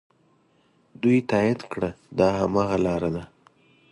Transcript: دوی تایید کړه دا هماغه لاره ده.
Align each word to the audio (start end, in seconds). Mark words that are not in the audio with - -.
دوی 1.01 1.17
تایید 1.29 1.61
کړه 1.71 1.89
دا 2.17 2.27
هماغه 2.41 2.77
لاره 2.85 3.09
ده. 3.15 3.23